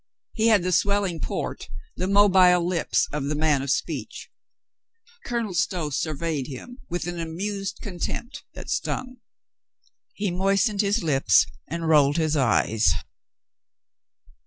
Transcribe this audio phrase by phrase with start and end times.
[0.33, 4.31] He had the swelling port, the mobile lips of the man of speech.
[5.27, 9.17] Colonel Stow surveyed him with an amused contempt that stung.
[10.15, 12.93] He moistened his lips and rolled his eyes.